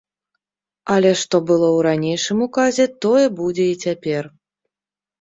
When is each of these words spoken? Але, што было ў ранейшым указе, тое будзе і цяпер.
Але, 0.93 1.11
што 1.25 1.41
было 1.51 1.67
ў 1.69 1.79
ранейшым 1.89 2.39
указе, 2.49 2.91
тое 3.07 3.25
будзе 3.45 3.71
і 3.77 3.81
цяпер. 3.89 4.23